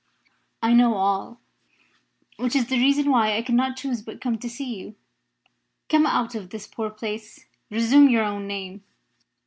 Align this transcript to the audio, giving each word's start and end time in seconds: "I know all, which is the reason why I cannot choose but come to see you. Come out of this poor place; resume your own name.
"I 0.63 0.73
know 0.73 0.95
all, 0.95 1.39
which 2.37 2.55
is 2.55 2.65
the 2.69 2.79
reason 2.79 3.11
why 3.11 3.37
I 3.37 3.43
cannot 3.43 3.77
choose 3.77 4.01
but 4.01 4.19
come 4.19 4.39
to 4.39 4.49
see 4.49 4.73
you. 4.79 4.95
Come 5.89 6.07
out 6.07 6.33
of 6.33 6.49
this 6.49 6.65
poor 6.65 6.89
place; 6.89 7.45
resume 7.69 8.09
your 8.09 8.23
own 8.23 8.47
name. 8.47 8.83